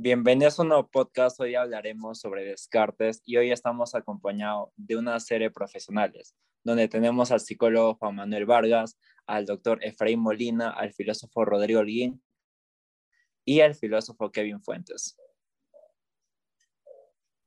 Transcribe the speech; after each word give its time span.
Bienvenidos 0.00 0.56
a 0.56 0.62
un 0.62 0.68
nuevo 0.68 0.88
podcast. 0.88 1.40
Hoy 1.40 1.56
hablaremos 1.56 2.20
sobre 2.20 2.44
Descartes 2.44 3.20
y 3.24 3.36
hoy 3.36 3.50
estamos 3.50 3.96
acompañados 3.96 4.68
de 4.76 4.96
una 4.96 5.18
serie 5.18 5.48
de 5.48 5.52
profesionales, 5.52 6.36
donde 6.62 6.86
tenemos 6.86 7.32
al 7.32 7.40
psicólogo 7.40 7.96
Juan 7.96 8.14
Manuel 8.14 8.46
Vargas, 8.46 8.96
al 9.26 9.44
doctor 9.44 9.80
Efraín 9.82 10.20
Molina, 10.20 10.70
al 10.70 10.92
filósofo 10.92 11.44
Rodrigo 11.44 11.80
Holguín 11.80 12.22
y 13.44 13.58
al 13.58 13.74
filósofo 13.74 14.30
Kevin 14.30 14.62
Fuentes. 14.62 15.18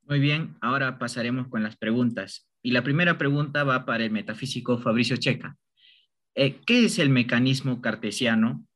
Muy 0.02 0.20
bien, 0.20 0.58
ahora 0.60 0.98
pasaremos 0.98 1.48
con 1.48 1.62
las 1.62 1.78
preguntas. 1.78 2.50
Y 2.60 2.72
la 2.72 2.84
primera 2.84 3.16
pregunta 3.16 3.64
va 3.64 3.86
para 3.86 4.04
el 4.04 4.10
metafísico 4.10 4.76
Fabricio 4.76 5.16
Checa. 5.16 5.56
Eh, 6.34 6.60
¿Qué 6.66 6.84
es 6.84 6.98
el 6.98 7.08
mecanismo 7.08 7.80
cartesiano 7.80 8.66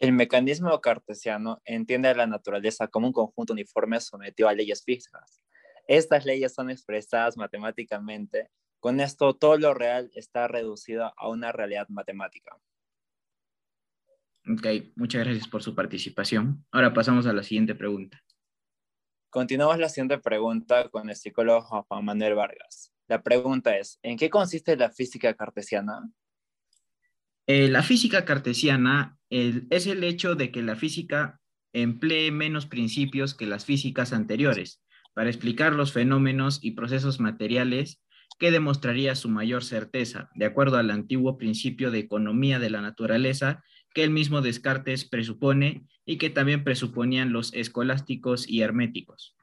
el 0.00 0.12
mecanismo 0.12 0.80
cartesiano 0.80 1.60
entiende 1.66 2.08
a 2.08 2.14
la 2.14 2.26
naturaleza 2.26 2.88
como 2.88 3.08
un 3.08 3.12
conjunto 3.12 3.52
uniforme 3.52 4.00
sometido 4.00 4.48
a 4.48 4.54
leyes 4.54 4.82
fijas. 4.82 5.42
Estas 5.86 6.24
leyes 6.24 6.54
son 6.54 6.70
expresadas 6.70 7.36
matemáticamente. 7.36 8.50
Con 8.80 8.98
esto, 9.00 9.34
todo 9.34 9.58
lo 9.58 9.74
real 9.74 10.10
está 10.14 10.48
reducido 10.48 11.12
a 11.14 11.28
una 11.28 11.52
realidad 11.52 11.86
matemática. 11.90 12.56
Ok, 14.50 14.66
muchas 14.96 15.22
gracias 15.22 15.46
por 15.46 15.62
su 15.62 15.74
participación. 15.74 16.64
Ahora 16.72 16.94
pasamos 16.94 17.26
a 17.26 17.34
la 17.34 17.42
siguiente 17.42 17.74
pregunta. 17.74 18.22
Continuamos 19.28 19.78
la 19.78 19.90
siguiente 19.90 20.18
pregunta 20.18 20.88
con 20.88 21.10
el 21.10 21.16
psicólogo 21.16 21.84
Juan 21.86 22.04
Manuel 22.06 22.34
Vargas. 22.34 22.90
La 23.06 23.22
pregunta 23.22 23.76
es, 23.76 23.98
¿en 24.02 24.16
qué 24.16 24.30
consiste 24.30 24.76
la 24.76 24.90
física 24.90 25.34
cartesiana? 25.34 26.10
Eh, 27.52 27.66
la 27.66 27.82
física 27.82 28.24
cartesiana 28.24 29.18
es 29.28 29.88
el 29.88 30.04
hecho 30.04 30.36
de 30.36 30.52
que 30.52 30.62
la 30.62 30.76
física 30.76 31.40
emplee 31.72 32.30
menos 32.30 32.66
principios 32.66 33.34
que 33.34 33.44
las 33.44 33.64
físicas 33.64 34.12
anteriores 34.12 34.84
para 35.14 35.30
explicar 35.30 35.72
los 35.72 35.92
fenómenos 35.92 36.60
y 36.62 36.72
procesos 36.76 37.18
materiales 37.18 38.04
que 38.38 38.52
demostraría 38.52 39.16
su 39.16 39.28
mayor 39.28 39.64
certeza, 39.64 40.30
de 40.36 40.44
acuerdo 40.44 40.76
al 40.76 40.92
antiguo 40.92 41.38
principio 41.38 41.90
de 41.90 41.98
economía 41.98 42.60
de 42.60 42.70
la 42.70 42.82
naturaleza 42.82 43.64
que 43.94 44.04
el 44.04 44.10
mismo 44.10 44.42
Descartes 44.42 45.04
presupone 45.04 45.88
y 46.06 46.18
que 46.18 46.30
también 46.30 46.62
presuponían 46.62 47.32
los 47.32 47.52
escolásticos 47.52 48.48
y 48.48 48.62
herméticos. 48.62 49.34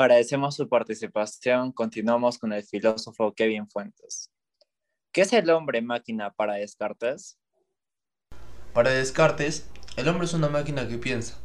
Agradecemos 0.00 0.56
su 0.56 0.66
participación. 0.66 1.72
Continuamos 1.72 2.38
con 2.38 2.54
el 2.54 2.62
filósofo 2.62 3.34
Kevin 3.34 3.68
Fuentes. 3.68 4.30
¿Qué 5.12 5.20
es 5.20 5.32
el 5.34 5.50
hombre 5.50 5.82
máquina 5.82 6.30
para 6.30 6.54
Descartes? 6.54 7.38
Para 8.72 8.92
Descartes, 8.92 9.68
el 9.98 10.08
hombre 10.08 10.24
es 10.24 10.32
una 10.32 10.48
máquina 10.48 10.88
que 10.88 10.96
piensa. 10.96 11.36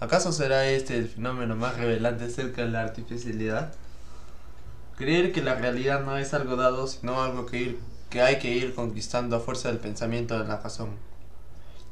¿Acaso 0.00 0.32
será 0.32 0.70
este 0.70 0.96
el 0.96 1.06
fenómeno 1.06 1.54
más 1.54 1.76
revelante 1.76 2.24
acerca 2.24 2.62
de 2.62 2.70
la 2.70 2.80
artificialidad? 2.80 3.74
Creer 4.96 5.30
que 5.30 5.42
la 5.42 5.56
realidad 5.56 6.02
no 6.02 6.16
es 6.16 6.32
algo 6.32 6.56
dado, 6.56 6.86
sino 6.86 7.22
algo 7.22 7.44
que, 7.44 7.76
que 8.08 8.22
hay 8.22 8.38
que 8.38 8.52
ir 8.52 8.74
conquistando 8.74 9.36
a 9.36 9.40
fuerza 9.40 9.68
del 9.68 9.80
pensamiento 9.80 10.38
de 10.38 10.48
la 10.48 10.56
razón. 10.56 10.96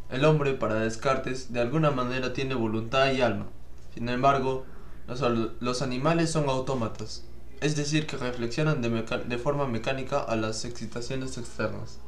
El 0.08 0.24
hombre, 0.24 0.54
para 0.54 0.76
Descartes, 0.76 1.52
de 1.52 1.60
alguna 1.60 1.90
manera 1.90 2.32
tiene 2.32 2.54
voluntad 2.54 3.12
y 3.12 3.20
alma. 3.20 3.48
Sin 3.92 4.08
embargo, 4.08 4.64
los, 5.06 5.82
animales 5.82 6.30
son 6.30 6.48
autómatas, 6.48 7.24
es 7.60 7.76
decir, 7.76 8.06
que 8.06 8.16
reflexionan 8.16 8.82
de, 8.82 9.38
forma 9.38 9.66
mecánica 9.66 10.20
a 10.20 10.36
las 10.36 10.64
excitaciones 10.64 11.36
externas. 11.36 11.98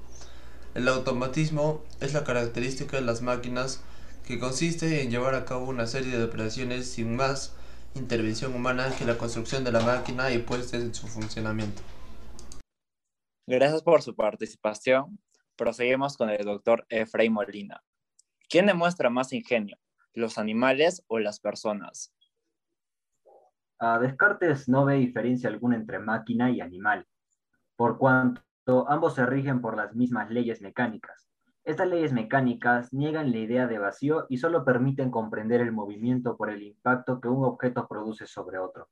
El 0.74 0.88
automatismo 0.88 1.82
es 2.00 2.14
la 2.14 2.24
característica 2.24 2.97
de 2.97 3.02
las 3.02 3.20
máquinas 3.20 3.82
que 4.26 4.38
consiste 4.38 5.02
en 5.02 5.10
llevar 5.10 5.34
a 5.34 5.44
cabo 5.44 5.66
una 5.66 5.86
serie 5.86 6.16
de 6.16 6.25
operaciones 6.25 6.91
sin 6.91 7.16
más 7.16 7.54
intervención 7.94 8.54
humana 8.54 8.94
que 8.97 9.04
la 9.04 9.19
construcción 9.19 9.64
de 9.64 9.72
la 9.72 9.81
máquina 9.81 10.31
y 10.31 10.38
puesta 10.38 10.76
en 10.76 10.94
su 10.94 11.08
funcionamiento. 11.08 11.82
Gracias 13.47 13.82
por 13.82 14.02
su 14.02 14.14
participación. 14.14 15.19
Proseguimos 15.56 16.16
con 16.16 16.31
el 16.31 16.44
doctor 16.44 16.86
Efraín 16.88 17.34
Molina. 17.34 17.82
¿Quién 18.48 18.66
demuestra 18.66 19.10
más 19.10 19.32
ingenio, 19.32 19.78
los 20.14 20.38
animales 20.38 21.02
o 21.08 21.19
las 21.19 21.41
personas? 21.41 22.12
Descartes 23.82 24.69
no 24.69 24.84
ve 24.84 24.94
diferencia 24.94 25.50
alguna 25.50 25.75
entre 25.75 25.98
máquina 25.98 26.53
y 26.53 26.60
animal, 26.60 27.04
por 27.75 27.98
cuanto 27.98 28.88
ambos 28.88 29.16
se 29.16 29.26
rigen 29.26 29.60
por 29.60 29.76
las 29.76 29.93
mismas 29.97 30.31
leyes 30.31 30.62
mecánicas. 30.62 31.28
Estas 31.65 31.88
leyes 31.88 32.12
mecánicas 32.12 32.93
niegan 32.93 33.32
la 33.32 33.38
idea 33.38 33.66
de 33.66 33.78
vacío 33.78 34.26
y 34.28 34.38
solo 34.38 34.65
permiten 34.65 35.10
comprender 35.10 35.60
el 35.60 35.72
movimiento 35.72 36.37
por 36.37 36.50
el 36.50 36.62
impacto 36.62 37.20
que 37.20 37.26
un 37.26 37.44
objeto 37.44 37.88
produce 37.88 38.26
sobre 38.28 38.59
otro. 38.59 38.88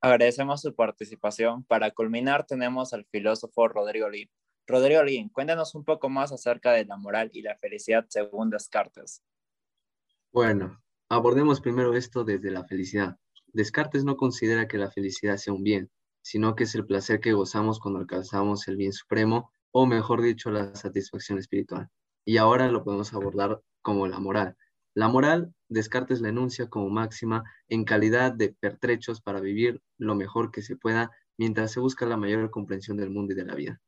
Agradecemos 0.00 0.62
su 0.62 0.74
participación. 0.74 1.64
Para 1.64 1.90
culminar 1.90 2.46
tenemos 2.46 2.94
al 2.94 3.04
filósofo 3.04 3.68
Rodrigo 3.68 4.08
Lin. 4.08 4.30
Rodrigo 4.66 5.02
Lin, 5.02 5.28
cuéntanos 5.28 5.74
un 5.74 5.84
poco 5.84 6.08
más 6.08 6.32
acerca 6.32 6.72
de 6.72 6.86
la 6.86 6.96
moral 6.96 7.30
y 7.34 7.42
la 7.42 7.56
felicidad 7.58 8.06
según 8.08 8.48
Descartes. 8.48 9.22
Bueno, 10.36 10.82
abordemos 11.08 11.62
primero 11.62 11.94
esto 11.94 12.22
desde 12.22 12.50
la 12.50 12.62
felicidad. 12.62 13.16
Descartes 13.54 14.04
no 14.04 14.18
considera 14.18 14.68
que 14.68 14.76
la 14.76 14.90
felicidad 14.90 15.38
sea 15.38 15.54
un 15.54 15.62
bien, 15.62 15.90
sino 16.20 16.54
que 16.54 16.64
es 16.64 16.74
el 16.74 16.84
placer 16.84 17.20
que 17.20 17.32
gozamos 17.32 17.80
cuando 17.80 18.00
alcanzamos 18.00 18.68
el 18.68 18.76
bien 18.76 18.92
supremo, 18.92 19.50
o 19.70 19.86
mejor 19.86 20.20
dicho, 20.20 20.50
la 20.50 20.74
satisfacción 20.74 21.38
espiritual. 21.38 21.88
Y 22.26 22.36
ahora 22.36 22.70
lo 22.70 22.84
podemos 22.84 23.14
abordar 23.14 23.62
como 23.80 24.06
la 24.08 24.18
moral. 24.18 24.58
La 24.92 25.08
moral, 25.08 25.54
Descartes 25.70 26.20
la 26.20 26.28
enuncia 26.28 26.68
como 26.68 26.90
máxima 26.90 27.42
en 27.68 27.84
calidad 27.84 28.30
de 28.30 28.54
pertrechos 28.60 29.22
para 29.22 29.40
vivir 29.40 29.80
lo 29.96 30.16
mejor 30.16 30.50
que 30.50 30.60
se 30.60 30.76
pueda 30.76 31.12
mientras 31.38 31.72
se 31.72 31.80
busca 31.80 32.04
la 32.04 32.18
mayor 32.18 32.50
comprensión 32.50 32.98
del 32.98 33.08
mundo 33.08 33.32
y 33.32 33.36
de 33.36 33.46
la 33.46 33.54
vida. 33.54 33.80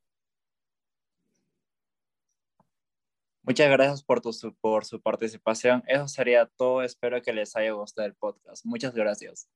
Muchas 3.48 3.70
gracias 3.70 4.02
por, 4.02 4.20
por 4.60 4.84
su 4.84 5.00
participación. 5.00 5.82
Eso 5.86 6.06
sería 6.06 6.44
todo. 6.44 6.82
Espero 6.82 7.22
que 7.22 7.32
les 7.32 7.56
haya 7.56 7.72
gustado 7.72 8.06
el 8.06 8.14
podcast. 8.14 8.62
Muchas 8.66 8.94
gracias. 8.94 9.48